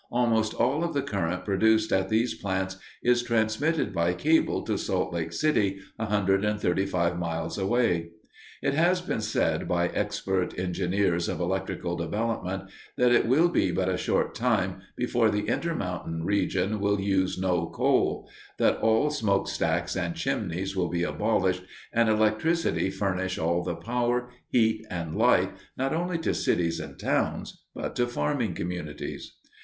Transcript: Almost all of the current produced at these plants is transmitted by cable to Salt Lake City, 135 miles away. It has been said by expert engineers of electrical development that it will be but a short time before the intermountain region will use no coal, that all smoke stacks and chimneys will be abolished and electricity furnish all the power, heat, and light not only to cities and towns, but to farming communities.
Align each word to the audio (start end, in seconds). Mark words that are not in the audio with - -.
Almost 0.11 0.55
all 0.55 0.83
of 0.83 0.95
the 0.95 1.03
current 1.03 1.45
produced 1.45 1.91
at 1.91 2.09
these 2.09 2.33
plants 2.33 2.77
is 3.03 3.21
transmitted 3.21 3.93
by 3.93 4.15
cable 4.15 4.63
to 4.63 4.75
Salt 4.75 5.13
Lake 5.13 5.31
City, 5.31 5.79
135 5.97 7.19
miles 7.19 7.59
away. 7.59 8.09
It 8.63 8.73
has 8.73 8.99
been 8.99 9.21
said 9.21 9.67
by 9.67 9.89
expert 9.89 10.57
engineers 10.57 11.29
of 11.29 11.39
electrical 11.39 11.95
development 11.95 12.63
that 12.97 13.11
it 13.11 13.27
will 13.27 13.47
be 13.47 13.69
but 13.69 13.89
a 13.89 13.95
short 13.95 14.33
time 14.33 14.81
before 14.97 15.29
the 15.29 15.47
intermountain 15.47 16.23
region 16.25 16.79
will 16.79 16.99
use 16.99 17.37
no 17.37 17.67
coal, 17.69 18.27
that 18.57 18.77
all 18.77 19.11
smoke 19.11 19.47
stacks 19.47 19.95
and 19.95 20.15
chimneys 20.15 20.75
will 20.75 20.89
be 20.89 21.03
abolished 21.03 21.61
and 21.93 22.09
electricity 22.09 22.89
furnish 22.89 23.37
all 23.37 23.61
the 23.63 23.75
power, 23.75 24.31
heat, 24.49 24.83
and 24.89 25.15
light 25.15 25.51
not 25.77 25.93
only 25.93 26.17
to 26.17 26.33
cities 26.33 26.79
and 26.79 26.97
towns, 26.97 27.61
but 27.75 27.95
to 27.95 28.07
farming 28.07 28.55
communities. 28.55 29.35